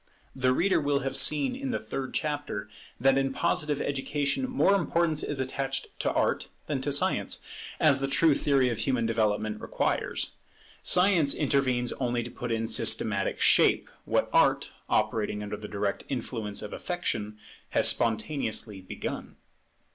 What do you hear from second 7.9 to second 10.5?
the true theory of human development requires.